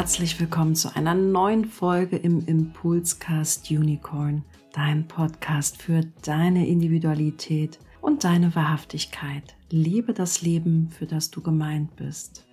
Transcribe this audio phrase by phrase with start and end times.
[0.00, 4.42] herzlich willkommen zu einer neuen Folge im Impulscast Unicorn,
[4.72, 9.42] dein Podcast für deine Individualität und deine Wahrhaftigkeit.
[9.68, 12.46] Liebe das Leben, für das du gemeint bist.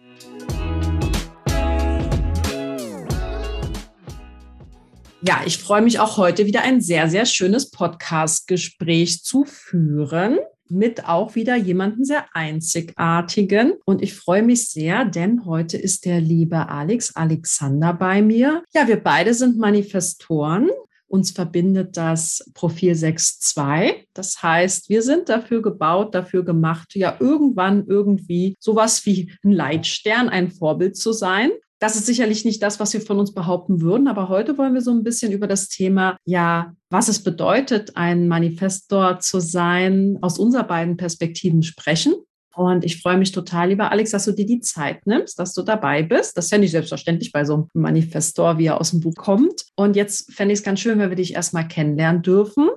[5.21, 10.37] Ja, ich freue mich auch heute wieder ein sehr, sehr schönes Podcast-Gespräch zu führen
[10.70, 13.74] mit auch wieder jemanden sehr einzigartigen.
[13.86, 18.64] Und ich freue mich sehr, denn heute ist der liebe Alex Alexander bei mir.
[18.74, 20.70] Ja, wir beide sind Manifestoren.
[21.10, 23.93] Uns verbindet das Profil 6.2.
[24.14, 30.28] Das heißt, wir sind dafür gebaut, dafür gemacht, ja irgendwann irgendwie sowas wie ein Leitstern,
[30.28, 31.52] ein Vorbild zu sein.
[31.79, 34.81] Das ist sicherlich nicht das, was wir von uns behaupten würden, aber heute wollen wir
[34.81, 40.39] so ein bisschen über das Thema, ja, was es bedeutet, ein Manifestor zu sein, aus
[40.39, 42.16] unserer beiden Perspektiven sprechen.
[42.56, 45.61] Und ich freue mich total, lieber Alex, dass du dir die Zeit nimmst, dass du
[45.61, 46.36] dabei bist.
[46.36, 49.66] Das ist ja nicht selbstverständlich bei so einem Manifestor, wie er aus dem Buch kommt.
[49.75, 52.69] Und jetzt fände ich es ganz schön, wenn wir dich erstmal kennenlernen dürfen,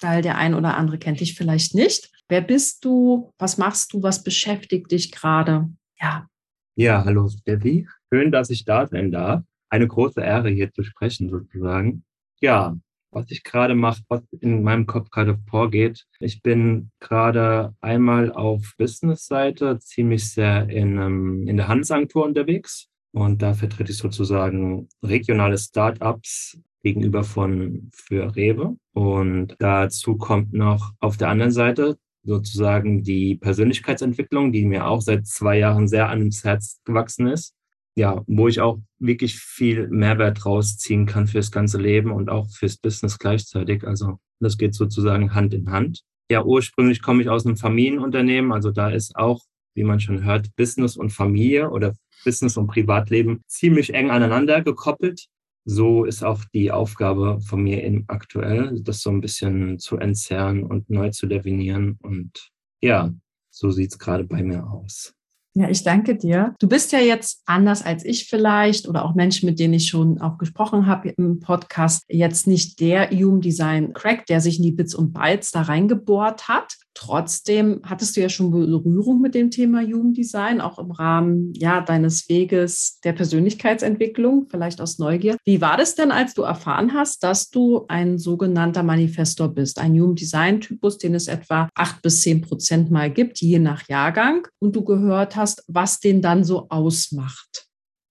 [0.00, 2.10] weil der ein oder andere kennt dich vielleicht nicht.
[2.28, 3.30] Wer bist du?
[3.38, 4.02] Was machst du?
[4.02, 5.68] Was beschäftigt dich gerade?
[6.00, 6.26] Ja.
[6.74, 7.86] Ja, hallo Steffi.
[8.12, 9.42] Schön, dass ich da sein darf.
[9.68, 12.04] Eine große Ehre, hier zu sprechen, sozusagen.
[12.40, 12.74] Ja,
[13.10, 16.06] was ich gerade mache, was in meinem Kopf gerade vorgeht.
[16.18, 22.88] Ich bin gerade einmal auf Business-Seite ziemlich sehr in, um, in der Handelsagentur unterwegs.
[23.12, 28.76] Und da vertrete ich sozusagen regionale Startups gegenüber von für Rewe.
[28.92, 35.26] Und dazu kommt noch auf der anderen Seite sozusagen die Persönlichkeitsentwicklung, die mir auch seit
[35.26, 37.54] zwei Jahren sehr ans Herz gewachsen ist
[37.98, 42.76] ja, wo ich auch wirklich viel Mehrwert rausziehen kann fürs ganze Leben und auch fürs
[42.76, 43.84] Business gleichzeitig.
[43.84, 46.02] Also das geht sozusagen Hand in Hand.
[46.30, 49.42] Ja, ursprünglich komme ich aus einem Familienunternehmen, also da ist auch,
[49.74, 55.26] wie man schon hört, Business und Familie oder Business und Privatleben ziemlich eng aneinander gekoppelt.
[55.64, 60.62] So ist auch die Aufgabe von mir in aktuell, das so ein bisschen zu entzerren
[60.62, 61.98] und neu zu definieren.
[62.00, 63.12] Und ja,
[63.50, 65.17] so sieht's gerade bei mir aus.
[65.58, 66.54] Ja, ich danke dir.
[66.60, 70.20] Du bist ja jetzt anders als ich vielleicht oder auch Menschen, mit denen ich schon
[70.20, 74.70] auch gesprochen habe im Podcast, jetzt nicht der Human Design Crack, der sich in die
[74.70, 79.80] Bits und Bytes da reingebohrt hat, Trotzdem hattest du ja schon Berührung mit dem Thema
[79.80, 85.36] Jugenddesign, auch im Rahmen ja, deines Weges der Persönlichkeitsentwicklung, vielleicht aus Neugier.
[85.44, 89.94] Wie war das denn, als du erfahren hast, dass du ein sogenannter Manifestor bist, ein
[89.94, 94.82] Jugenddesign-Typus, den es etwa acht bis zehn Prozent mal gibt, je nach Jahrgang, und du
[94.82, 97.66] gehört hast, was den dann so ausmacht?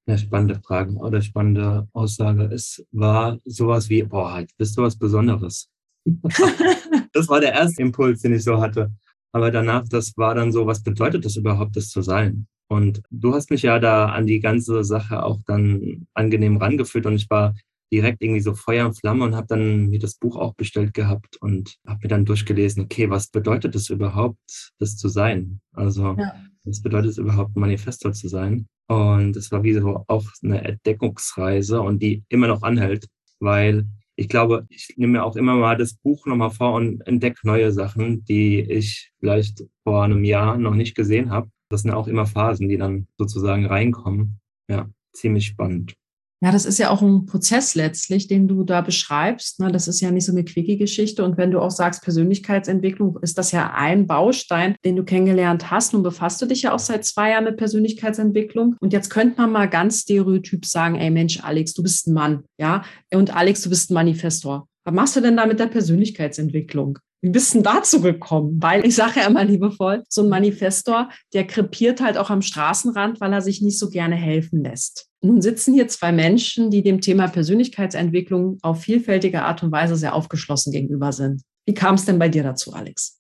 [0.08, 2.46] Eine spannende Frage oder spannende Aussage.
[2.46, 5.70] Es war sowas wie, boah, jetzt bist du was Besonderes.
[7.14, 8.92] das war der erste Impuls, den ich so hatte.
[9.34, 12.48] Aber danach, das war dann so, was bedeutet das überhaupt, das zu sein?
[12.70, 17.16] Und du hast mich ja da an die ganze Sache auch dann angenehm rangeführt und
[17.16, 17.54] ich war
[17.92, 21.38] direkt irgendwie so Feuer und Flamme und habe dann mir das Buch auch bestellt gehabt
[21.42, 25.62] und habe mir dann durchgelesen, okay, was bedeutet es überhaupt, das zu sein?
[25.72, 26.34] Also ja.
[26.68, 28.68] Was bedeutet es überhaupt, Manifestor zu sein?
[28.88, 33.08] Und es war wie so auch eine Entdeckungsreise und die immer noch anhält,
[33.40, 33.86] weil
[34.16, 37.72] ich glaube, ich nehme mir auch immer mal das Buch nochmal vor und entdecke neue
[37.72, 41.50] Sachen, die ich vielleicht vor einem Jahr noch nicht gesehen habe.
[41.70, 44.40] Das sind auch immer Phasen, die dann sozusagen reinkommen.
[44.70, 45.94] Ja, ziemlich spannend.
[46.40, 49.60] Ja, das ist ja auch ein Prozess letztlich, den du da beschreibst.
[49.60, 49.72] Ne?
[49.72, 51.24] Das ist ja nicht so eine Quickie-Geschichte.
[51.24, 55.94] Und wenn du auch sagst, Persönlichkeitsentwicklung, ist das ja ein Baustein, den du kennengelernt hast.
[55.94, 58.76] Nun befasst du dich ja auch seit zwei Jahren mit Persönlichkeitsentwicklung.
[58.80, 62.44] Und jetzt könnte man mal ganz stereotyp sagen, ey Mensch, Alex, du bist ein Mann.
[62.60, 64.68] Ja, und Alex, du bist ein Manifestor.
[64.86, 67.00] Was machst du denn da mit der Persönlichkeitsentwicklung?
[67.22, 68.62] Wie bist du dazu gekommen?
[68.62, 73.20] Weil ich sage ja immer liebevoll, so ein Manifestor, der krepiert halt auch am Straßenrand,
[73.20, 75.07] weil er sich nicht so gerne helfen lässt.
[75.22, 80.14] Nun sitzen hier zwei Menschen, die dem Thema Persönlichkeitsentwicklung auf vielfältige Art und Weise sehr
[80.14, 81.42] aufgeschlossen gegenüber sind.
[81.66, 83.20] Wie kam es denn bei dir dazu, Alex?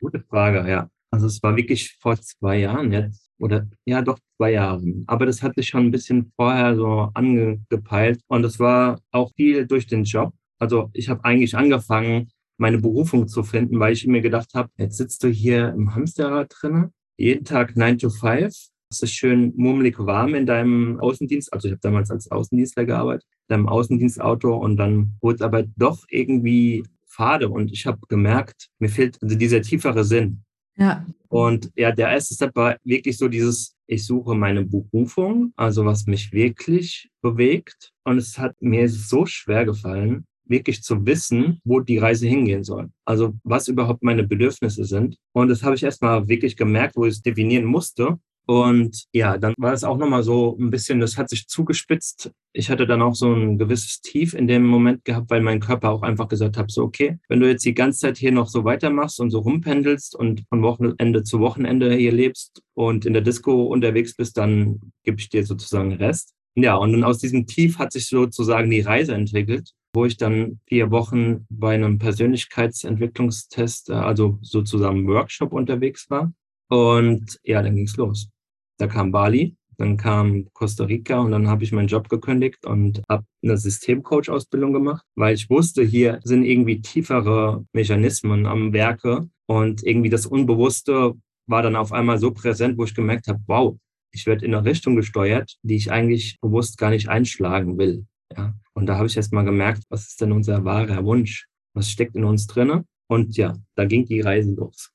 [0.00, 0.90] Gute Frage, ja.
[1.10, 5.04] Also es war wirklich vor zwei Jahren jetzt, oder ja doch zwei Jahren.
[5.06, 9.66] Aber das hat sich schon ein bisschen vorher so angepeilt und es war auch viel
[9.66, 10.34] durch den Job.
[10.58, 12.28] Also ich habe eigentlich angefangen,
[12.58, 16.52] meine Berufung zu finden, weil ich mir gedacht habe, jetzt sitzt du hier im Hamsterrad
[16.58, 18.52] drinnen, jeden Tag 9 to 5,
[18.90, 21.52] es ist schön murmelig warm in deinem Außendienst.
[21.52, 25.64] Also ich habe damals als Außendienstler gearbeitet, in deinem Außendienstauto und dann wurde es aber
[25.76, 30.42] doch irgendwie fade und ich habe gemerkt, mir fehlt also dieser tiefere Sinn.
[30.76, 31.06] Ja.
[31.28, 36.06] Und ja, der erste Step war wirklich so dieses, ich suche meine Berufung, also was
[36.06, 37.92] mich wirklich bewegt.
[38.04, 42.90] Und es hat mir so schwer gefallen, wirklich zu wissen, wo die Reise hingehen soll.
[43.04, 45.16] Also was überhaupt meine Bedürfnisse sind.
[45.32, 48.18] Und das habe ich erstmal wirklich gemerkt, wo ich es definieren musste.
[48.46, 52.30] Und ja, dann war es auch nochmal so ein bisschen, das hat sich zugespitzt.
[52.52, 55.90] Ich hatte dann auch so ein gewisses Tief in dem Moment gehabt, weil mein Körper
[55.90, 58.64] auch einfach gesagt hat, so, okay, wenn du jetzt die ganze Zeit hier noch so
[58.64, 63.64] weitermachst und so rumpendelst und von Wochenende zu Wochenende hier lebst und in der Disco
[63.64, 66.32] unterwegs bist, dann gebe ich dir sozusagen Rest.
[66.54, 70.60] Ja, und dann aus diesem Tief hat sich sozusagen die Reise entwickelt, wo ich dann
[70.68, 76.32] vier Wochen bei einem Persönlichkeitsentwicklungstest, äh, also sozusagen Workshop unterwegs war.
[76.68, 78.30] Und ja, dann ging's los.
[78.78, 83.02] Da kam Bali, dann kam Costa Rica und dann habe ich meinen Job gekündigt und
[83.08, 89.82] habe eine Systemcoach-Ausbildung gemacht, weil ich wusste, hier sind irgendwie tiefere Mechanismen am Werke und
[89.84, 91.14] irgendwie das Unbewusste
[91.46, 93.76] war dann auf einmal so präsent, wo ich gemerkt habe, wow,
[94.12, 98.06] ich werde in eine Richtung gesteuert, die ich eigentlich bewusst gar nicht einschlagen will.
[98.36, 98.54] Ja.
[98.74, 101.46] Und da habe ich erst mal gemerkt, was ist denn unser wahrer Wunsch?
[101.74, 102.84] Was steckt in uns drinne?
[103.08, 104.90] Und ja, da ging die Reise los.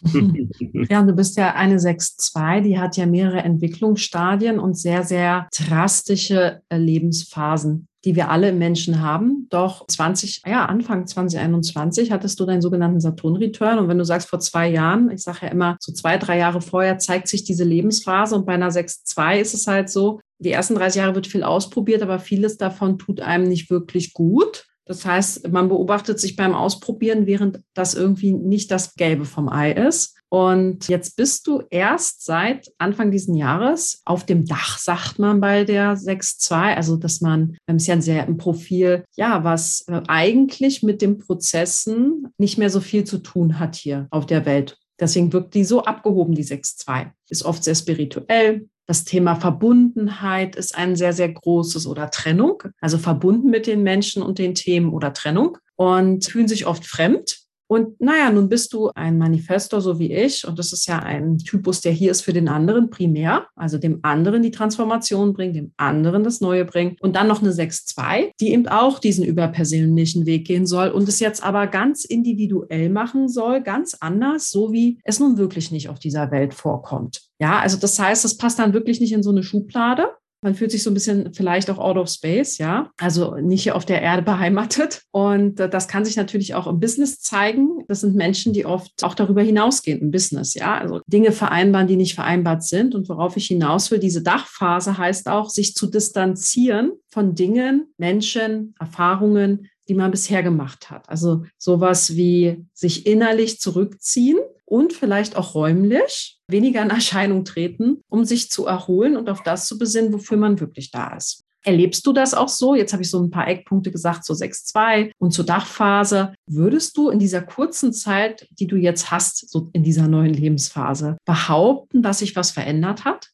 [0.88, 6.60] ja, du bist ja eine 6.2, die hat ja mehrere Entwicklungsstadien und sehr, sehr drastische
[6.68, 9.48] äh, Lebensphasen, die wir alle Menschen haben.
[9.50, 13.78] Doch 20, ja, Anfang 2021 hattest du deinen sogenannten Saturn-Return.
[13.78, 16.60] Und wenn du sagst, vor zwei Jahren, ich sage ja immer, so zwei, drei Jahre
[16.60, 20.76] vorher zeigt sich diese Lebensphase und bei einer 6.2 ist es halt so, die ersten
[20.76, 24.66] 30 Jahre wird viel ausprobiert, aber vieles davon tut einem nicht wirklich gut.
[24.88, 29.72] Das heißt, man beobachtet sich beim Ausprobieren, während das irgendwie nicht das Gelbe vom Ei
[29.72, 30.16] ist.
[30.30, 35.64] Und jetzt bist du erst seit Anfang diesen Jahres auf dem Dach, sagt man bei
[35.64, 36.74] der 6.2.
[36.74, 41.02] Also, dass man, wir haben es ja sehr im Profil, ja, was äh, eigentlich mit
[41.02, 44.78] den Prozessen nicht mehr so viel zu tun hat hier auf der Welt.
[44.98, 47.10] Deswegen wirkt die so abgehoben, die 6.2.
[47.28, 52.96] Ist oft sehr spirituell, das Thema Verbundenheit ist ein sehr, sehr großes oder Trennung, also
[52.96, 58.00] verbunden mit den Menschen und den Themen oder Trennung und fühlen sich oft fremd und
[58.00, 60.46] naja, nun bist du ein Manifestor, so wie ich.
[60.46, 64.00] Und das ist ja ein Typus, der hier ist für den anderen primär, also dem
[64.02, 67.00] anderen die Transformation bringt, dem anderen das Neue bringt.
[67.02, 71.20] Und dann noch eine 6-2, die eben auch diesen überpersönlichen Weg gehen soll und es
[71.20, 75.98] jetzt aber ganz individuell machen soll, ganz anders, so wie es nun wirklich nicht auf
[75.98, 77.28] dieser Welt vorkommt.
[77.38, 80.08] Ja, also das heißt, das passt dann wirklich nicht in so eine Schublade,
[80.40, 83.84] man fühlt sich so ein bisschen vielleicht auch out of space, ja, also nicht auf
[83.84, 85.02] der Erde beheimatet.
[85.10, 87.84] Und äh, das kann sich natürlich auch im Business zeigen.
[87.88, 91.96] Das sind Menschen, die oft auch darüber hinausgehen im Business, ja, also Dinge vereinbaren, die
[91.96, 92.94] nicht vereinbart sind.
[92.94, 98.74] Und worauf ich hinaus will, diese Dachphase heißt auch, sich zu distanzieren von Dingen, Menschen,
[98.78, 101.08] Erfahrungen, die man bisher gemacht hat.
[101.08, 104.38] Also sowas wie sich innerlich zurückziehen
[104.68, 109.66] und vielleicht auch räumlich weniger in Erscheinung treten, um sich zu erholen und auf das
[109.66, 111.44] zu besinnen, wofür man wirklich da ist.
[111.64, 112.74] Erlebst du das auch so?
[112.74, 116.32] Jetzt habe ich so ein paar Eckpunkte gesagt, so 6.2 und zur Dachphase.
[116.46, 121.18] Würdest du in dieser kurzen Zeit, die du jetzt hast, so in dieser neuen Lebensphase,
[121.24, 123.28] behaupten, dass sich was verändert hat?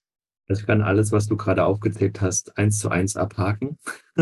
[0.48, 3.78] Ich kann alles, was du gerade aufgezählt hast, eins zu eins abhaken.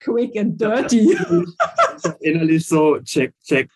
[0.00, 1.16] Quick and dirty.
[2.20, 3.70] Innerlich so, check, check,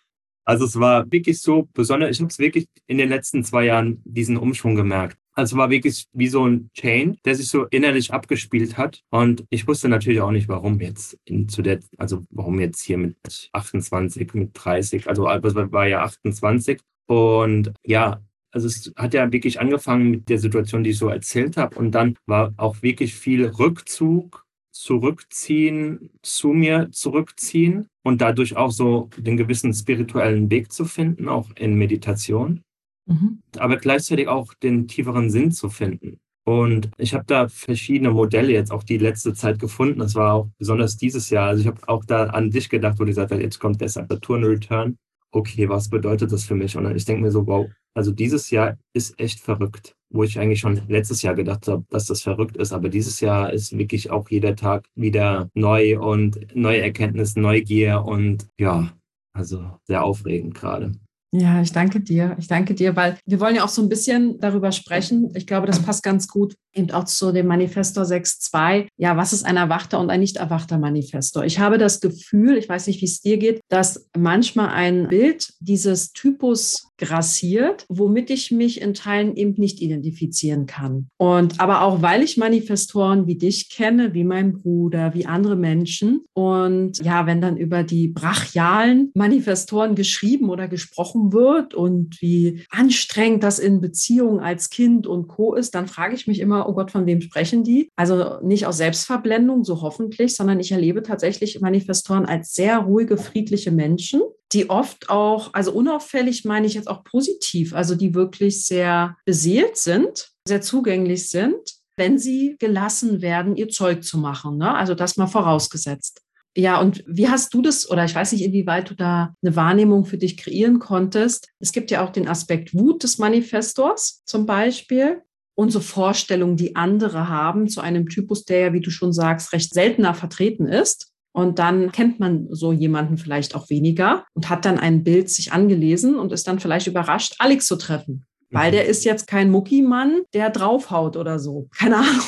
[0.44, 4.02] also es war wirklich so besonders, ich habe es wirklich in den letzten zwei Jahren
[4.04, 5.16] diesen Umschwung gemerkt.
[5.34, 9.02] Also es war wirklich wie so ein Chain, der sich so innerlich abgespielt hat.
[9.10, 12.98] Und ich wusste natürlich auch nicht, warum jetzt in, zu der, also warum jetzt hier
[12.98, 13.16] mit
[13.52, 16.80] 28, mit 30, also es war ja 28.
[17.06, 18.20] Und ja,
[18.50, 21.76] also es hat ja wirklich angefangen mit der Situation, die ich so erzählt habe.
[21.78, 29.08] Und dann war auch wirklich viel Rückzug zurückziehen, zu mir zurückziehen und dadurch auch so
[29.16, 32.62] den gewissen spirituellen Weg zu finden, auch in Meditation,
[33.06, 33.42] mhm.
[33.58, 36.18] aber gleichzeitig auch den tieferen Sinn zu finden.
[36.44, 40.00] Und ich habe da verschiedene Modelle jetzt auch die letzte Zeit gefunden.
[40.00, 41.50] Das war auch besonders dieses Jahr.
[41.50, 43.88] Also ich habe auch da an dich gedacht, wo du gesagt hast, jetzt kommt der
[43.88, 44.96] Saturn Return.
[45.32, 46.76] Okay, was bedeutet das für mich?
[46.76, 50.60] Und ich denke mir so, wow, also dieses Jahr ist echt verrückt wo ich eigentlich
[50.60, 52.72] schon letztes Jahr gedacht habe, dass das verrückt ist.
[52.72, 58.48] Aber dieses Jahr ist wirklich auch jeder Tag wieder neu und neue Erkenntnis, Neugier und
[58.58, 58.92] ja,
[59.32, 60.92] also sehr aufregend gerade.
[61.34, 62.36] Ja, ich danke dir.
[62.38, 65.32] Ich danke dir, weil wir wollen ja auch so ein bisschen darüber sprechen.
[65.34, 68.88] Ich glaube, das passt ganz gut eben auch zu dem Manifestor 6.2.
[68.96, 71.44] Ja, was ist ein erwachter und ein nicht erwachter Manifestor?
[71.44, 75.52] Ich habe das Gefühl, ich weiß nicht, wie es dir geht, dass manchmal ein Bild
[75.60, 81.08] dieses Typus grassiert, womit ich mich in Teilen eben nicht identifizieren kann.
[81.16, 86.24] Und aber auch, weil ich Manifestoren wie dich kenne, wie mein Bruder, wie andere Menschen.
[86.32, 93.42] Und ja, wenn dann über die brachialen Manifestoren geschrieben oder gesprochen wird und wie anstrengend
[93.42, 95.54] das in Beziehungen als Kind und Co.
[95.54, 97.90] ist, dann frage ich mich immer, oh Gott, von wem sprechen die?
[97.96, 103.70] Also nicht aus Selbstverblendung, so hoffentlich, sondern ich erlebe tatsächlich Manifestoren als sehr ruhige, friedliche
[103.70, 104.22] Menschen,
[104.52, 109.76] die oft auch, also unauffällig meine ich jetzt auch positiv, also die wirklich sehr beseelt
[109.76, 111.58] sind, sehr zugänglich sind,
[111.96, 114.58] wenn sie gelassen werden, ihr Zeug zu machen.
[114.58, 114.74] Ne?
[114.74, 116.22] Also das mal vorausgesetzt.
[116.54, 120.04] Ja, und wie hast du das, oder ich weiß nicht, inwieweit du da eine Wahrnehmung
[120.04, 121.48] für dich kreieren konntest?
[121.60, 125.22] Es gibt ja auch den Aspekt Wut des Manifestors zum Beispiel
[125.54, 129.52] und so Vorstellungen, die andere haben zu einem Typus, der ja, wie du schon sagst,
[129.54, 131.11] recht seltener vertreten ist.
[131.32, 135.52] Und dann kennt man so jemanden vielleicht auch weniger und hat dann ein Bild sich
[135.52, 138.26] angelesen und ist dann vielleicht überrascht, Alex zu treffen.
[138.50, 138.74] Weil mhm.
[138.74, 141.68] der ist jetzt kein Muckimann, der draufhaut oder so.
[141.76, 142.26] Keine Ahnung.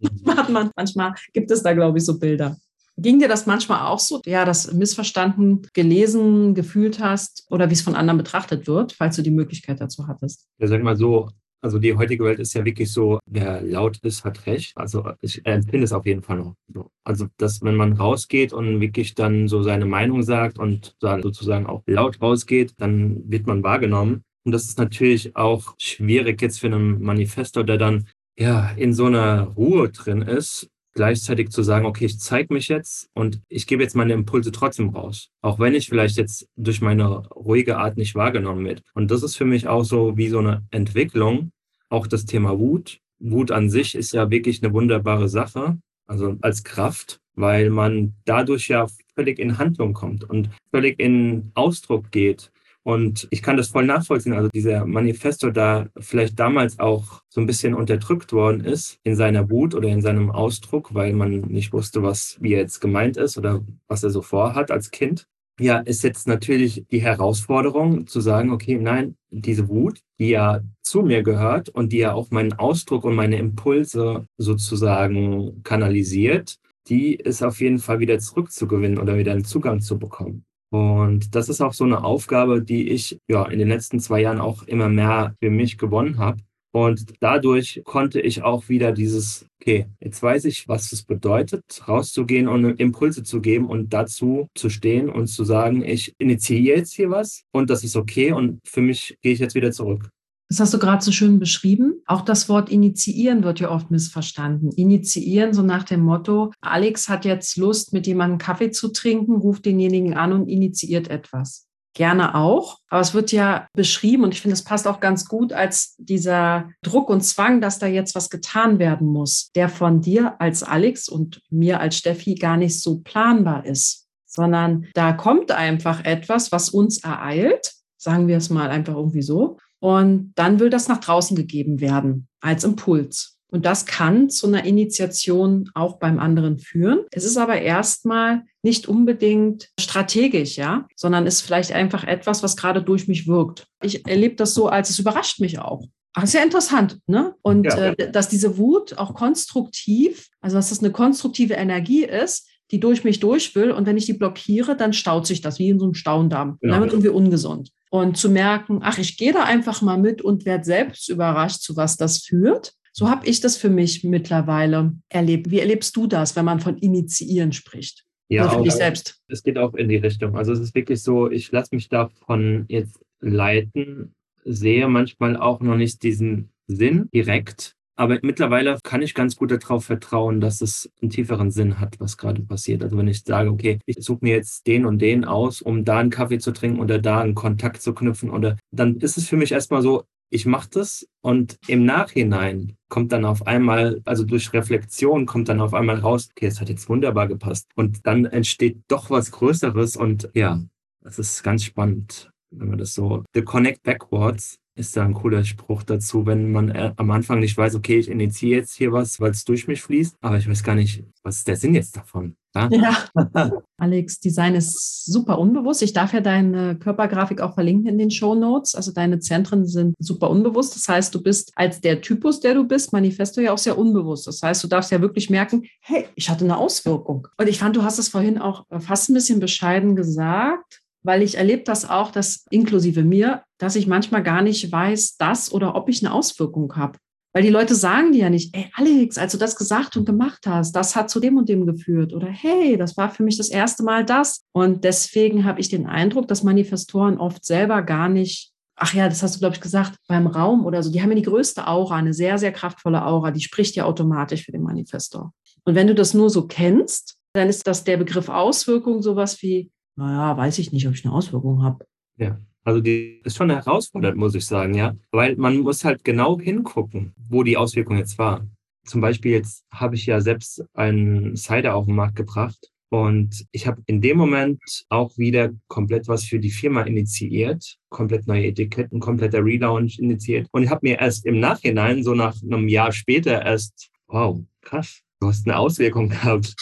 [0.00, 0.70] Mhm.
[0.76, 2.56] manchmal gibt es da, glaube ich, so Bilder.
[2.96, 7.80] Ging dir das manchmal auch so, ja, das missverstanden gelesen, gefühlt hast oder wie es
[7.80, 10.48] von anderen betrachtet wird, falls du die Möglichkeit dazu hattest?
[10.58, 11.30] Ja, sag mal so,
[11.62, 14.76] also die heutige Welt ist ja wirklich so, wer laut ist, hat recht.
[14.76, 16.90] Also ich empfinde es auf jeden Fall noch so.
[17.04, 21.66] Also, dass wenn man rausgeht und wirklich dann so seine Meinung sagt und dann sozusagen
[21.66, 24.22] auch laut rausgeht, dann wird man wahrgenommen.
[24.44, 28.06] Und das ist natürlich auch schwierig jetzt für einen Manifesto, der dann
[28.38, 33.08] ja in so einer Ruhe drin ist gleichzeitig zu sagen, okay, ich zeige mich jetzt
[33.14, 37.26] und ich gebe jetzt meine Impulse trotzdem raus, auch wenn ich vielleicht jetzt durch meine
[37.28, 38.82] ruhige Art nicht wahrgenommen wird.
[38.92, 41.52] Und das ist für mich auch so wie so eine Entwicklung,
[41.88, 43.00] auch das Thema Wut.
[43.18, 48.68] Wut an sich ist ja wirklich eine wunderbare Sache, also als Kraft, weil man dadurch
[48.68, 52.52] ja völlig in Handlung kommt und völlig in Ausdruck geht.
[52.82, 54.32] Und ich kann das voll nachvollziehen.
[54.32, 59.50] Also dieser Manifesto da vielleicht damals auch so ein bisschen unterdrückt worden ist in seiner
[59.50, 63.36] Wut oder in seinem Ausdruck, weil man nicht wusste, was wie er jetzt gemeint ist
[63.36, 65.26] oder was er so vorhat als Kind.
[65.58, 71.02] Ja, ist jetzt natürlich die Herausforderung zu sagen, okay, nein, diese Wut, die ja zu
[71.02, 76.56] mir gehört und die ja auch meinen Ausdruck und meine Impulse sozusagen kanalisiert,
[76.88, 80.46] die ist auf jeden Fall wieder zurückzugewinnen oder wieder einen Zugang zu bekommen.
[80.70, 84.40] Und das ist auch so eine Aufgabe, die ich ja in den letzten zwei Jahren
[84.40, 86.40] auch immer mehr für mich gewonnen habe.
[86.72, 92.46] Und dadurch konnte ich auch wieder dieses, okay, jetzt weiß ich, was es bedeutet, rauszugehen
[92.46, 97.10] und Impulse zu geben und dazu zu stehen und zu sagen, ich initiiere jetzt hier
[97.10, 100.10] was und das ist okay und für mich gehe ich jetzt wieder zurück.
[100.50, 102.02] Das hast du gerade so schön beschrieben.
[102.06, 104.72] Auch das Wort initiieren wird ja oft missverstanden.
[104.72, 109.64] Initiieren, so nach dem Motto, Alex hat jetzt Lust, mit jemandem Kaffee zu trinken, ruft
[109.64, 111.68] denjenigen an und initiiert etwas.
[111.94, 112.78] Gerne auch.
[112.88, 116.70] Aber es wird ja beschrieben und ich finde, es passt auch ganz gut als dieser
[116.82, 121.08] Druck und Zwang, dass da jetzt was getan werden muss, der von dir als Alex
[121.08, 126.70] und mir als Steffi gar nicht so planbar ist, sondern da kommt einfach etwas, was
[126.70, 129.56] uns ereilt, sagen wir es mal einfach irgendwie so.
[129.80, 133.38] Und dann will das nach draußen gegeben werden als Impuls.
[133.50, 137.00] Und das kann zu einer Initiation auch beim anderen führen.
[137.10, 142.82] Es ist aber erstmal nicht unbedingt strategisch, ja, sondern ist vielleicht einfach etwas, was gerade
[142.82, 143.66] durch mich wirkt.
[143.82, 145.84] Ich erlebe das so, als es überrascht mich auch.
[146.14, 147.34] Ach, sehr interessant, ne?
[147.42, 147.92] Und ja.
[147.92, 153.04] äh, dass diese Wut auch konstruktiv, also dass das eine konstruktive Energie ist, die durch
[153.04, 153.70] mich durch will.
[153.70, 156.58] Und wenn ich die blockiere, dann staut sich das wie in so einem Staudamm.
[156.60, 156.74] Genau.
[156.74, 160.46] Dann wird irgendwie ungesund und zu merken, ach, ich gehe da einfach mal mit und
[160.46, 162.72] werde selbst überrascht, zu was das führt.
[162.92, 165.50] So habe ich das für mich mittlerweile erlebt.
[165.50, 168.04] Wie erlebst du das, wenn man von Initiieren spricht?
[168.28, 169.20] Ja, also für dich selbst.
[169.28, 170.36] Es geht auch in die Richtung.
[170.36, 175.76] Also es ist wirklich so, ich lasse mich davon jetzt leiten, sehe manchmal auch noch
[175.76, 181.10] nicht diesen Sinn direkt, aber mittlerweile kann ich ganz gut darauf vertrauen, dass es einen
[181.10, 182.82] tieferen Sinn hat, was gerade passiert.
[182.82, 185.98] Also wenn ich sage, okay, ich suche mir jetzt den und den aus, um da
[185.98, 189.36] einen Kaffee zu trinken oder da einen Kontakt zu knüpfen, oder dann ist es für
[189.36, 194.50] mich erstmal so, ich mache das und im Nachhinein kommt dann auf einmal, also durch
[194.54, 197.68] Reflexion kommt dann auf einmal raus, okay, es hat jetzt wunderbar gepasst.
[197.74, 200.58] Und dann entsteht doch was Größeres und ja,
[201.02, 205.44] das ist ganz spannend, wenn man das so, the connect backwards ist da ein cooler
[205.44, 209.20] Spruch dazu, wenn man äh, am Anfang nicht weiß, okay, ich initiiere jetzt hier was,
[209.20, 211.96] weil es durch mich fließt, aber ich weiß gar nicht, was ist der Sinn jetzt
[211.96, 212.36] davon?
[212.54, 213.52] Ja, ja.
[213.76, 215.82] Alex, Design ist super unbewusst.
[215.82, 218.74] Ich darf ja deine Körpergrafik auch verlinken in den Show Notes.
[218.74, 220.74] Also deine Zentren sind super unbewusst.
[220.74, 224.26] Das heißt, du bist als der Typus, der du bist, Manifesto ja auch sehr unbewusst.
[224.26, 227.28] Das heißt, du darfst ja wirklich merken, hey, ich hatte eine Auswirkung.
[227.38, 231.36] Und ich fand, du hast es vorhin auch fast ein bisschen bescheiden gesagt weil ich
[231.36, 235.88] erlebe das auch, dass inklusive mir, dass ich manchmal gar nicht weiß, dass oder ob
[235.88, 236.98] ich eine Auswirkung habe.
[237.32, 240.46] Weil die Leute sagen dir ja nicht, ey Alex, als du das gesagt und gemacht
[240.46, 242.12] hast, das hat zu dem und dem geführt.
[242.12, 244.42] Oder hey, das war für mich das erste Mal das.
[244.52, 249.22] Und deswegen habe ich den Eindruck, dass Manifestoren oft selber gar nicht, ach ja, das
[249.22, 251.96] hast du, glaube ich, gesagt, beim Raum oder so, die haben ja die größte Aura,
[251.96, 255.32] eine sehr, sehr kraftvolle Aura, die spricht ja automatisch für den Manifestor.
[255.64, 259.70] Und wenn du das nur so kennst, dann ist das der Begriff Auswirkung sowas wie,
[259.96, 261.86] naja, weiß ich nicht, ob ich eine Auswirkung habe.
[262.16, 262.38] Ja.
[262.62, 264.94] Also die ist schon herausfordernd, muss ich sagen, ja.
[265.12, 268.46] Weil man muss halt genau hingucken, wo die Auswirkung jetzt war.
[268.84, 273.68] Zum Beispiel jetzt habe ich ja selbst einen Cider auf den Markt gebracht und ich
[273.68, 278.98] habe in dem Moment auch wieder komplett was für die Firma initiiert, komplett neue Etiketten,
[278.98, 280.48] kompletter Relaunch initiiert.
[280.50, 285.02] Und ich habe mir erst im Nachhinein, so nach einem Jahr später, erst, wow, krass,
[285.20, 286.54] du hast eine Auswirkung gehabt.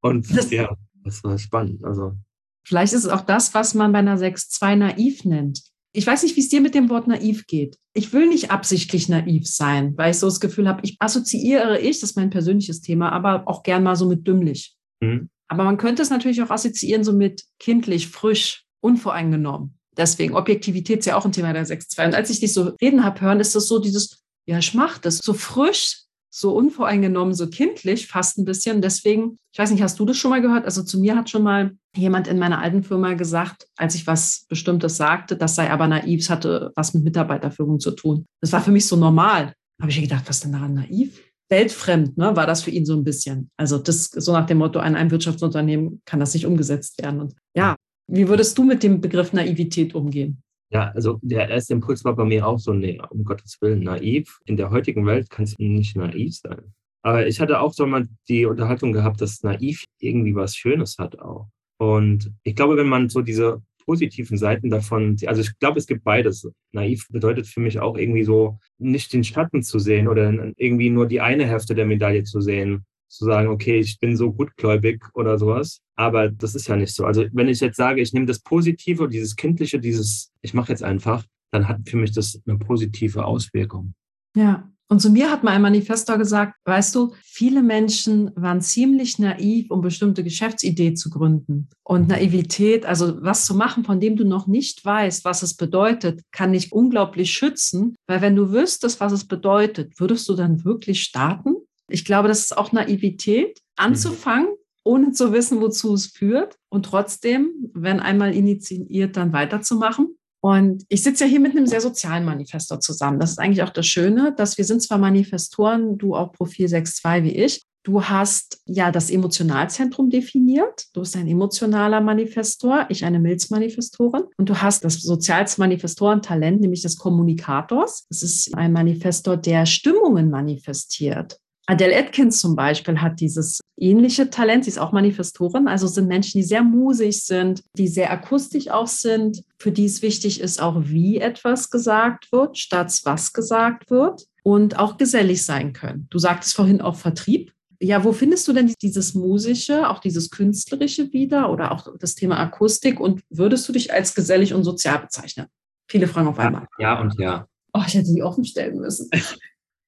[0.00, 1.84] Und das, ja, das war spannend.
[1.84, 2.16] Also.
[2.64, 5.62] Vielleicht ist es auch das, was man bei einer 6.2 naiv nennt.
[5.92, 7.76] Ich weiß nicht, wie es dir mit dem Wort naiv geht.
[7.94, 12.00] Ich will nicht absichtlich naiv sein, weil ich so das Gefühl habe, ich assoziiere ich,
[12.00, 14.76] das ist mein persönliches Thema, aber auch gern mal so mit dümmlich.
[15.00, 15.30] Mhm.
[15.48, 19.74] Aber man könnte es natürlich auch assoziieren so mit kindlich, frisch, unvoreingenommen.
[19.96, 22.06] Deswegen, Objektivität ist ja auch ein Thema der 6.2.
[22.06, 25.00] Und als ich dich so reden habe hören, ist das so dieses, ja, ich mache
[25.00, 25.99] das so frisch,
[26.30, 28.80] so unvoreingenommen, so kindlich, fast ein bisschen.
[28.80, 30.64] Deswegen, ich weiß nicht, hast du das schon mal gehört?
[30.64, 34.46] Also zu mir hat schon mal jemand in meiner alten Firma gesagt, als ich was
[34.48, 38.26] Bestimmtes sagte, das sei aber naiv, es hatte was mit Mitarbeiterführung zu tun.
[38.40, 39.52] Das war für mich so normal.
[39.80, 41.20] Habe ich gedacht, was denn daran naiv?
[41.50, 43.50] weltfremd, ne, war das für ihn so ein bisschen.
[43.56, 47.20] Also das so nach dem Motto, in einem Wirtschaftsunternehmen kann das nicht umgesetzt werden.
[47.20, 50.42] Und ja, wie würdest du mit dem Begriff Naivität umgehen?
[50.72, 54.38] Ja, also der erste Impuls war bei mir auch so, nee, um Gottes Willen, naiv.
[54.44, 56.72] In der heutigen Welt kann es nicht naiv sein.
[57.02, 61.18] Aber ich hatte auch so mal die Unterhaltung gehabt, dass naiv irgendwie was Schönes hat
[61.18, 61.48] auch.
[61.78, 65.16] Und ich glaube, wenn man so diese positiven Seiten davon.
[65.26, 66.48] Also ich glaube, es gibt beides.
[66.70, 71.08] Naiv bedeutet für mich auch irgendwie so, nicht den Schatten zu sehen oder irgendwie nur
[71.08, 72.84] die eine Hälfte der Medaille zu sehen.
[73.10, 75.80] Zu sagen, okay, ich bin so gutgläubig oder sowas.
[75.96, 77.04] Aber das ist ja nicht so.
[77.04, 80.84] Also wenn ich jetzt sage, ich nehme das Positive, dieses Kindliche, dieses, ich mache jetzt
[80.84, 83.94] einfach, dann hat für mich das eine positive Auswirkung.
[84.36, 89.20] Ja, und zu mir hat mal ein Manifestor gesagt, weißt du, viele Menschen waren ziemlich
[89.20, 91.68] naiv, um bestimmte Geschäftsidee zu gründen.
[91.84, 96.22] Und Naivität, also was zu machen, von dem du noch nicht weißt, was es bedeutet,
[96.32, 101.02] kann dich unglaublich schützen, weil wenn du wüsstest, was es bedeutet, würdest du dann wirklich
[101.02, 101.54] starten?
[101.90, 104.48] Ich glaube, das ist auch Naivität, anzufangen,
[104.84, 110.16] ohne zu wissen, wozu es führt und trotzdem, wenn einmal initiiert, dann weiterzumachen.
[110.42, 113.20] Und ich sitze ja hier mit einem sehr sozialen Manifestor zusammen.
[113.20, 117.24] Das ist eigentlich auch das Schöne, dass wir sind zwar Manifestoren, du auch Profil 6.2
[117.24, 117.62] wie ich.
[117.82, 120.86] Du hast ja das Emotionalzentrum definiert.
[120.92, 124.24] Du bist ein emotionaler Manifestor, ich eine Milzmanifestorin.
[124.36, 128.06] Und du hast das Sozialsmanifestorentalent, nämlich des Kommunikators.
[128.08, 131.38] Das ist ein Manifestor, der Stimmungen manifestiert.
[131.70, 134.64] Adele Atkins zum Beispiel hat dieses ähnliche Talent.
[134.64, 135.68] Sie ist auch Manifestorin.
[135.68, 140.02] Also sind Menschen, die sehr musig sind, die sehr akustisch auch sind, für die es
[140.02, 145.72] wichtig ist, auch wie etwas gesagt wird, statt was gesagt wird und auch gesellig sein
[145.72, 146.08] können.
[146.10, 147.52] Du sagtest vorhin auch Vertrieb.
[147.78, 152.40] Ja, wo findest du denn dieses Musische, auch dieses Künstlerische wieder oder auch das Thema
[152.40, 155.46] Akustik und würdest du dich als gesellig und sozial bezeichnen?
[155.88, 156.66] Viele Fragen auf einmal.
[156.80, 157.46] Ja und ja.
[157.72, 159.08] Oh, ich hätte die offen stellen müssen.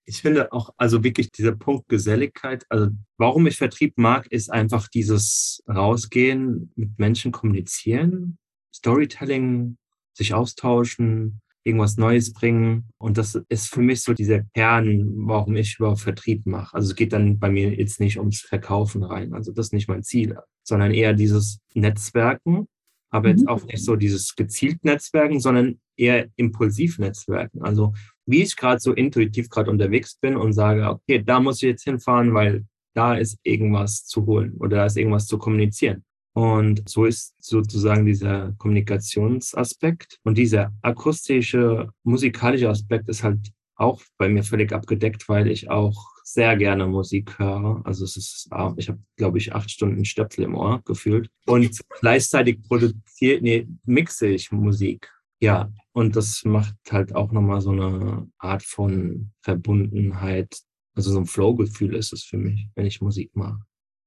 [0.04, 2.88] Ich finde auch, also wirklich dieser Punkt Geselligkeit, also
[3.18, 8.38] warum ich Vertrieb mag, ist einfach dieses Rausgehen, mit Menschen kommunizieren,
[8.74, 9.76] Storytelling,
[10.14, 12.88] sich austauschen, irgendwas Neues bringen.
[12.98, 16.74] Und das ist für mich so dieser Kern, warum ich überhaupt Vertrieb mache.
[16.74, 19.32] Also es geht dann bei mir jetzt nicht ums Verkaufen rein.
[19.32, 22.66] Also das ist nicht mein Ziel, sondern eher dieses Netzwerken,
[23.10, 23.36] aber mhm.
[23.36, 27.62] jetzt auch nicht so dieses gezielt Netzwerken, sondern eher impulsiv Netzwerken.
[27.62, 27.92] Also
[28.26, 31.84] wie ich gerade so intuitiv gerade unterwegs bin und sage, okay, da muss ich jetzt
[31.84, 36.04] hinfahren, weil da ist irgendwas zu holen oder da ist irgendwas zu kommunizieren.
[36.34, 44.28] Und so ist sozusagen dieser Kommunikationsaspekt und dieser akustische, musikalische Aspekt ist halt auch bei
[44.28, 47.82] mir völlig abgedeckt, weil ich auch sehr gerne Musik höre.
[47.84, 51.28] Also es ist, ich habe, glaube ich, acht Stunden Stöpsel im Ohr gefühlt.
[51.46, 55.12] Und gleichzeitig produziere, nee, mixe ich Musik.
[55.42, 60.56] Ja, und das macht halt auch nochmal so eine Art von Verbundenheit.
[60.94, 63.58] Also so ein Flow-Gefühl ist es für mich, wenn ich Musik mache.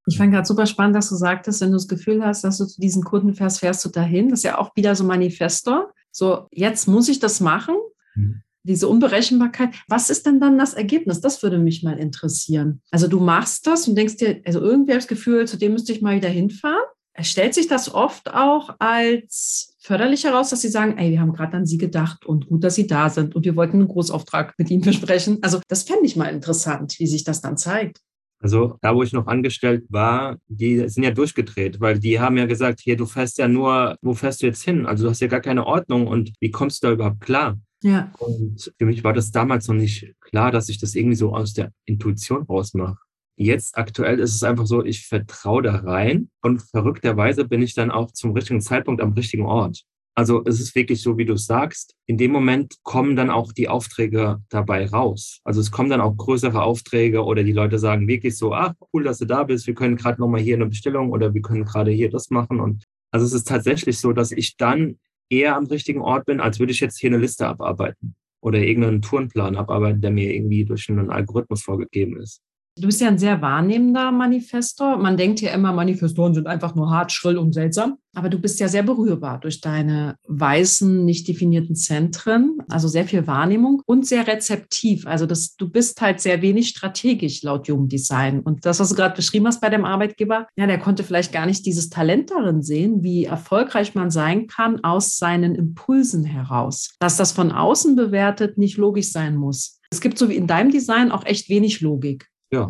[0.08, 2.66] Ich fand gerade super spannend, dass du sagtest, wenn du das Gefühl hast, dass du
[2.66, 4.30] zu diesem Kunden fährst, fährst du dahin.
[4.30, 5.92] Das ist ja auch wieder so Manifestor.
[6.12, 7.76] So, jetzt muss ich das machen.
[8.16, 8.42] Mhm.
[8.64, 9.76] Diese Unberechenbarkeit.
[9.90, 11.20] Was ist denn dann das Ergebnis?
[11.20, 12.82] Das würde mich mal interessieren.
[12.92, 15.74] Also du machst das und denkst dir, also irgendwie habe ich das Gefühl, zu dem
[15.74, 16.86] müsste ich mal wieder hinfahren.
[17.22, 21.56] Stellt sich das oft auch als förderlich heraus, dass Sie sagen, ey, wir haben gerade
[21.56, 24.72] an Sie gedacht und gut, dass Sie da sind und wir wollten einen Großauftrag mit
[24.72, 25.38] Ihnen besprechen.
[25.42, 28.00] Also das fände ich mal interessant, wie sich das dann zeigt.
[28.40, 32.46] Also da, wo ich noch angestellt war, die sind ja durchgedreht, weil die haben ja
[32.46, 34.86] gesagt, hier, du fährst ja nur, wo fährst du jetzt hin?
[34.86, 37.58] Also du hast ja gar keine Ordnung und wie kommst du da überhaupt klar?
[37.82, 38.12] Ja.
[38.18, 41.54] Und für mich war das damals noch nicht klar, dass ich das irgendwie so aus
[41.54, 42.98] der Intuition rausmache.
[43.36, 47.92] Jetzt aktuell ist es einfach so, ich vertraue da rein und verrückterweise bin ich dann
[47.92, 49.84] auch zum richtigen Zeitpunkt am richtigen Ort.
[50.18, 51.94] Also es ist wirklich so, wie du sagst.
[52.06, 55.42] In dem Moment kommen dann auch die Aufträge dabei raus.
[55.44, 59.04] Also es kommen dann auch größere Aufträge oder die Leute sagen wirklich so, ach cool,
[59.04, 59.68] dass du da bist.
[59.68, 62.62] Wir können gerade noch mal hier eine Bestellung oder wir können gerade hier das machen.
[62.62, 66.60] Und also es ist tatsächlich so, dass ich dann eher am richtigen Ort bin, als
[66.60, 70.90] würde ich jetzt hier eine Liste abarbeiten oder irgendeinen Tourenplan abarbeiten, der mir irgendwie durch
[70.90, 72.42] einen Algorithmus vorgegeben ist.
[72.78, 74.98] Du bist ja ein sehr wahrnehmender Manifestor.
[74.98, 78.00] Man denkt ja immer, Manifestoren sind einfach nur hart, schrill und seltsam.
[78.14, 82.58] Aber du bist ja sehr berührbar durch deine weißen, nicht definierten Zentren.
[82.70, 85.08] Also sehr viel Wahrnehmung und sehr rezeptiv.
[85.08, 88.42] Also das, du bist halt sehr wenig strategisch laut Human Design.
[88.42, 91.46] Und das, was du gerade beschrieben hast bei dem Arbeitgeber, ja, der konnte vielleicht gar
[91.46, 96.94] nicht dieses Talent darin sehen, wie erfolgreich man sein kann aus seinen Impulsen heraus.
[97.00, 99.80] Dass das von außen bewertet nicht logisch sein muss.
[99.92, 102.28] Es gibt so wie in deinem Design auch echt wenig Logik.
[102.52, 102.70] Ja.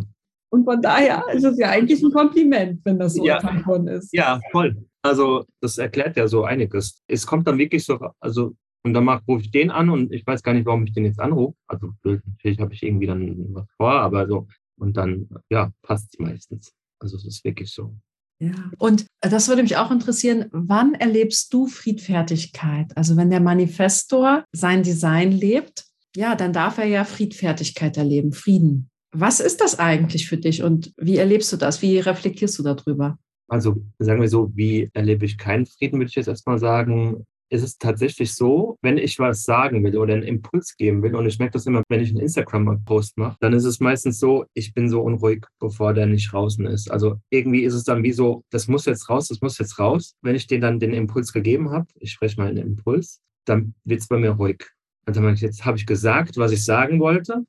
[0.52, 3.40] Und von daher ist es ja eigentlich ein Kompliment, wenn das so ja.
[3.40, 4.14] davon ist.
[4.14, 4.76] Ja, voll.
[5.02, 7.02] Also das erklärt ja so einiges.
[7.08, 10.44] Es kommt dann wirklich so, also und dann rufe ich den an und ich weiß
[10.44, 11.58] gar nicht, warum ich den jetzt anrufe.
[11.68, 14.48] Also natürlich habe ich irgendwie dann was vor, aber so.
[14.78, 16.72] Und dann, ja, passt es meistens.
[17.00, 17.96] Also es ist wirklich so.
[18.40, 22.96] Ja, und das würde mich auch interessieren, wann erlebst du Friedfertigkeit?
[22.96, 25.86] Also wenn der Manifestor sein Design lebt,
[26.16, 28.90] ja, dann darf er ja Friedfertigkeit erleben, Frieden.
[29.18, 31.82] Was ist das eigentlich für dich und wie erlebst du das?
[31.82, 33.18] Wie reflektierst du darüber?
[33.48, 37.26] Also sagen wir so, wie erlebe ich keinen Frieden, würde ich jetzt erstmal sagen.
[37.50, 41.28] Es ist tatsächlich so, wenn ich was sagen will oder einen Impuls geben will, und
[41.28, 44.74] ich merke das immer, wenn ich einen Instagram-Post mache, dann ist es meistens so, ich
[44.74, 46.90] bin so unruhig, bevor der nicht draußen ist.
[46.90, 50.16] Also irgendwie ist es dann wie so, das muss jetzt raus, das muss jetzt raus.
[50.24, 54.02] Wenn ich den dann den Impuls gegeben habe, ich spreche mal einen Impuls, dann wird
[54.02, 54.66] es bei mir ruhig.
[55.06, 57.46] Also jetzt habe ich gesagt, was ich sagen wollte.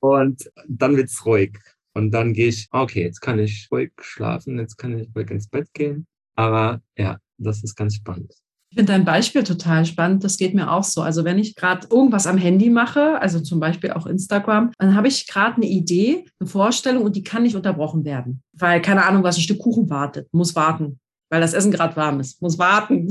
[0.00, 1.58] Und dann wird's ruhig.
[1.94, 5.48] Und dann gehe ich, okay, jetzt kann ich ruhig schlafen, jetzt kann ich ruhig ins
[5.48, 6.06] Bett gehen.
[6.34, 8.32] Aber ja, das ist ganz spannend.
[8.70, 10.22] Ich finde dein Beispiel total spannend.
[10.22, 11.00] Das geht mir auch so.
[11.00, 15.08] Also wenn ich gerade irgendwas am Handy mache, also zum Beispiel auch Instagram, dann habe
[15.08, 18.42] ich gerade eine Idee, eine Vorstellung und die kann nicht unterbrochen werden.
[18.52, 22.20] Weil keine Ahnung, was ein Stück Kuchen wartet, muss warten, weil das Essen gerade warm
[22.20, 23.08] ist, muss warten.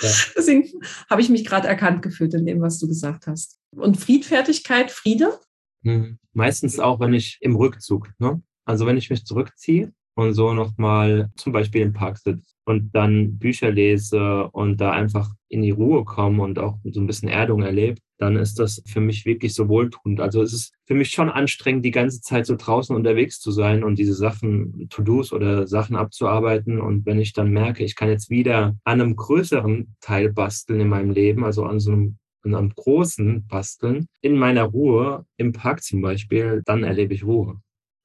[0.00, 0.10] Ja.
[0.36, 0.68] Deswegen
[1.08, 3.58] habe ich mich gerade erkannt gefühlt in dem, was du gesagt hast.
[3.74, 5.38] Und Friedfertigkeit, Friede,
[5.84, 6.18] hm.
[6.32, 8.42] Meistens auch, wenn ich im Rückzug, ne?
[8.64, 13.38] Also wenn ich mich zurückziehe und so nochmal zum Beispiel im Park sitze und dann
[13.38, 17.62] Bücher lese und da einfach in die Ruhe komme und auch so ein bisschen Erdung
[17.62, 20.20] erlebe, dann ist das für mich wirklich so wohltuend.
[20.20, 23.84] Also es ist für mich schon anstrengend, die ganze Zeit so draußen unterwegs zu sein
[23.84, 26.80] und diese Sachen, To-Dos oder Sachen abzuarbeiten.
[26.80, 30.88] Und wenn ich dann merke, ich kann jetzt wieder an einem größeren Teil basteln in
[30.88, 35.82] meinem Leben, also an so einem und am Großen basteln, in meiner Ruhe, im Park
[35.82, 37.60] zum Beispiel, dann erlebe ich Ruhe.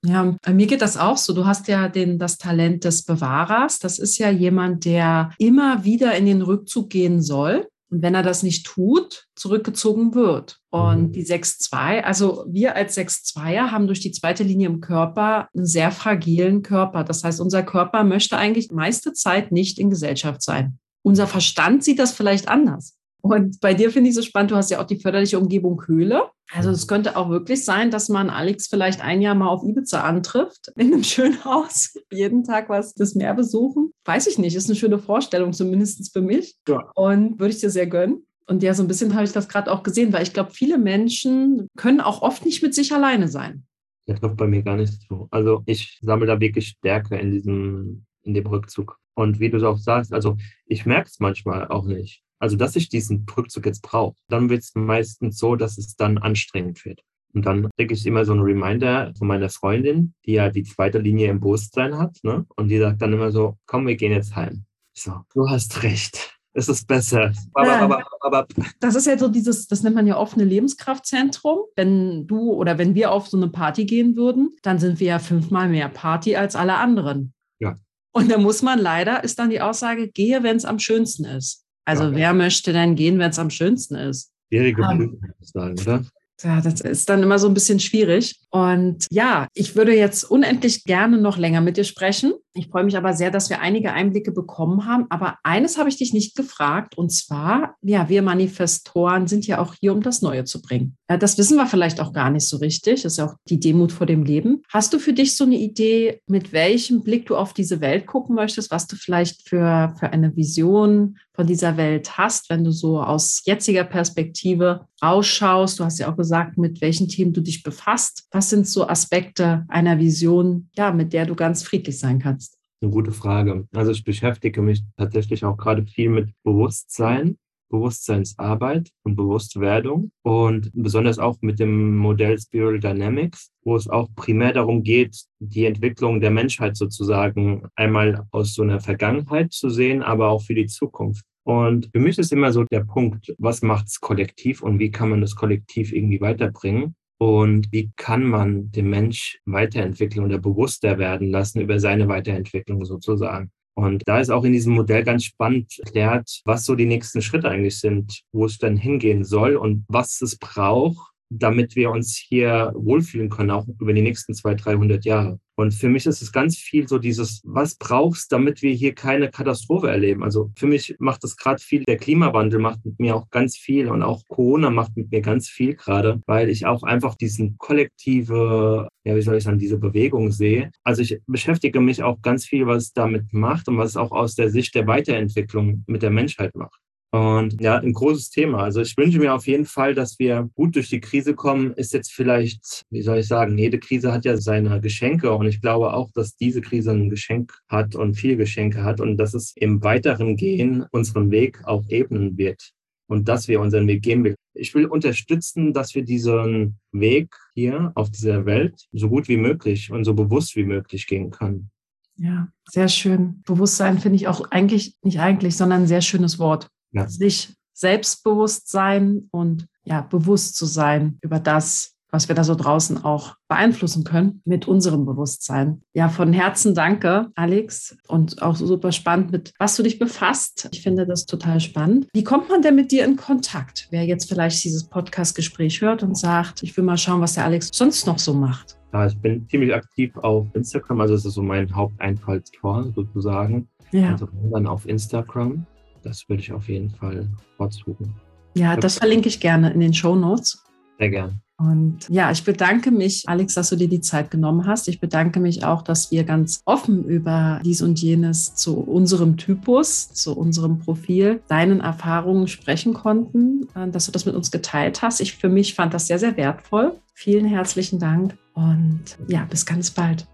[0.05, 1.33] Ja, mir geht das auch so.
[1.33, 3.79] Du hast ja den, das Talent des Bewahrers.
[3.79, 7.67] Das ist ja jemand, der immer wieder in den Rückzug gehen soll.
[7.89, 10.59] Und wenn er das nicht tut, zurückgezogen wird.
[10.71, 11.11] Und mhm.
[11.13, 15.91] die 6-2, also wir als 6-2er haben durch die zweite Linie im Körper einen sehr
[15.91, 17.03] fragilen Körper.
[17.03, 20.79] Das heißt, unser Körper möchte eigentlich meiste Zeit nicht in Gesellschaft sein.
[21.03, 22.97] Unser Verstand sieht das vielleicht anders.
[23.25, 26.23] Und bei dir finde ich so spannend, du hast ja auch die förderliche Umgebung Höhle.
[26.51, 30.01] Also es könnte auch wirklich sein, dass man Alex vielleicht ein Jahr mal auf Ibiza
[30.01, 33.91] antrifft, in einem schönen Haus, jeden Tag was das Meer besuchen.
[34.03, 36.57] Weiß ich nicht, ist eine schöne Vorstellung, zumindest für mich.
[36.67, 36.91] Ja.
[36.95, 38.25] Und würde ich dir sehr gönnen.
[38.45, 40.77] Und ja, so ein bisschen habe ich das gerade auch gesehen, weil ich glaube, viele
[40.77, 43.63] Menschen können auch oft nicht mit sich alleine sein.
[44.05, 45.29] Das trifft bei mir gar nicht so.
[45.31, 48.97] Also ich sammle da wirklich Stärke in diesem, in dem Rückzug.
[49.13, 52.21] Und wie du es auch sagst, also ich merke es manchmal auch nicht.
[52.43, 54.17] Also, dass ich diesen Rückzug jetzt brauche.
[54.27, 56.99] Dann wird es meistens so, dass es dann anstrengend wird.
[57.33, 60.97] Und dann kriege ich immer so einen Reminder von meiner Freundin, die ja die zweite
[60.97, 62.17] Linie im Bewusstsein hat.
[62.21, 62.45] Ne?
[62.57, 64.65] Und die sagt dann immer so, komm, wir gehen jetzt heim.
[64.93, 66.37] Ich so, du hast recht.
[66.51, 67.31] Es ist besser.
[67.53, 68.47] Aber, aber,
[68.81, 71.59] das ist ja so dieses, das nennt man ja offene Lebenskraftzentrum.
[71.77, 75.19] Wenn du oder wenn wir auf so eine Party gehen würden, dann sind wir ja
[75.19, 77.33] fünfmal mehr Party als alle anderen.
[77.59, 77.77] Ja.
[78.11, 81.62] Und da muss man leider, ist dann die Aussage, gehe, wenn es am schönsten ist.
[81.85, 82.15] Also ja.
[82.15, 84.31] wer möchte denn gehen, wenn es am schönsten ist?
[84.49, 86.03] Schwierige um, sagen, oder?
[86.43, 88.39] Ja, das ist dann immer so ein bisschen schwierig.
[88.49, 92.33] Und ja, ich würde jetzt unendlich gerne noch länger mit dir sprechen.
[92.55, 95.07] Ich freue mich aber sehr, dass wir einige Einblicke bekommen haben.
[95.09, 96.95] Aber eines habe ich dich nicht gefragt.
[96.97, 100.95] Und zwar, ja, wir Manifestoren sind ja auch hier, um das Neue zu bringen.
[101.09, 103.01] Ja, das wissen wir vielleicht auch gar nicht so richtig.
[103.01, 104.61] Das ist ja auch die Demut vor dem Leben.
[104.69, 108.35] Hast du für dich so eine Idee, mit welchem Blick du auf diese Welt gucken
[108.35, 113.01] möchtest, was du vielleicht für, für eine Vision von dieser Welt hast, wenn du so
[113.01, 115.79] aus jetziger Perspektive ausschaust?
[115.79, 118.27] Du hast ja auch gesagt, mit welchen Themen du dich befasst.
[118.31, 122.42] Was sind so Aspekte einer Vision, ja, mit der du ganz friedlich sein kannst?
[122.83, 123.65] Eine gute Frage.
[123.73, 127.37] Also ich beschäftige mich tatsächlich auch gerade viel mit Bewusstsein,
[127.69, 134.51] Bewusstseinsarbeit und Bewusstwerdung und besonders auch mit dem Modell Spiral Dynamics, wo es auch primär
[134.51, 140.27] darum geht, die Entwicklung der Menschheit sozusagen einmal aus so einer Vergangenheit zu sehen, aber
[140.27, 141.23] auch für die Zukunft.
[141.43, 145.21] Und für mich ist immer so der Punkt, was macht's kollektiv und wie kann man
[145.21, 146.95] das kollektiv irgendwie weiterbringen?
[147.19, 153.51] Und wie kann man den Mensch weiterentwickeln oder bewusster werden lassen über seine Weiterentwicklung sozusagen?
[153.75, 157.49] Und da ist auch in diesem Modell ganz spannend erklärt, was so die nächsten Schritte
[157.49, 162.71] eigentlich sind, wo es dann hingehen soll und was es braucht, damit wir uns hier
[162.75, 165.39] wohlfühlen können, auch über die nächsten 200, 300 Jahre.
[165.55, 169.29] Und für mich ist es ganz viel so dieses, was brauchst, damit wir hier keine
[169.29, 170.23] Katastrophe erleben.
[170.23, 173.87] Also für mich macht das gerade viel, der Klimawandel macht mit mir auch ganz viel
[173.87, 178.87] und auch Corona macht mit mir ganz viel gerade, weil ich auch einfach diesen kollektive,
[179.03, 180.71] ja, wie soll ich sagen, diese Bewegung sehe.
[180.83, 184.11] Also ich beschäftige mich auch ganz viel, was es damit macht und was es auch
[184.11, 186.82] aus der Sicht der Weiterentwicklung mit der Menschheit macht.
[187.13, 188.63] Und ja, ein großes Thema.
[188.63, 191.73] Also ich wünsche mir auf jeden Fall, dass wir gut durch die Krise kommen.
[191.73, 195.61] Ist jetzt vielleicht, wie soll ich sagen, jede Krise hat ja seine Geschenke und ich
[195.61, 199.53] glaube auch, dass diese Krise ein Geschenk hat und viele Geschenke hat und dass es
[199.55, 202.71] im weiteren Gehen unseren Weg auch ebnen wird
[203.05, 204.33] und dass wir unseren Weg gehen will.
[204.55, 209.91] Ich will unterstützen, dass wir diesen Weg hier auf dieser Welt so gut wie möglich
[209.91, 211.69] und so bewusst wie möglich gehen können.
[212.15, 213.43] Ja, sehr schön.
[213.45, 217.07] Bewusstsein finde ich auch eigentlich, nicht eigentlich, sondern ein sehr schönes Wort ja.
[217.07, 223.03] sich selbstbewusst sein und ja, bewusst zu sein über das, was wir da so draußen
[223.03, 225.81] auch beeinflussen können mit unserem Bewusstsein.
[225.93, 230.69] Ja, von Herzen danke, Alex, und auch super spannend, mit was du dich befasst.
[230.71, 232.07] Ich finde das total spannend.
[232.13, 233.87] Wie kommt man denn mit dir in Kontakt?
[233.89, 237.71] Wer jetzt vielleicht dieses Podcast-Gespräch hört und sagt, ich will mal schauen, was der Alex
[237.73, 238.77] sonst noch so macht.
[238.93, 243.67] Ja, ich bin ziemlich aktiv auf Instagram, also es ist so mein Haupteinfallstor sozusagen.
[243.91, 244.11] Ja.
[244.11, 245.65] Also dann auf Instagram
[246.03, 248.13] das würde ich auf jeden Fall vorzugen.
[248.55, 250.63] Ja, das verlinke ich gerne in den Show Notes.
[250.99, 251.39] Sehr gerne.
[251.57, 254.87] Und ja, ich bedanke mich, Alex, dass du dir die Zeit genommen hast.
[254.87, 260.09] Ich bedanke mich auch, dass wir ganz offen über dies und jenes zu unserem Typus,
[260.09, 265.21] zu unserem Profil, deinen Erfahrungen sprechen konnten, äh, dass du das mit uns geteilt hast.
[265.21, 266.97] Ich für mich fand das sehr, sehr wertvoll.
[267.13, 270.27] Vielen herzlichen Dank und ja, bis ganz bald.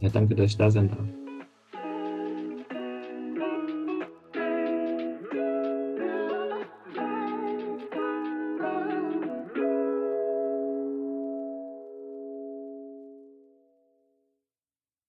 [0.00, 1.25] Ja, danke, dass ich da sein darf.